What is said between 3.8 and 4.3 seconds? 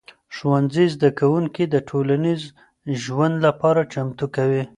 چمتو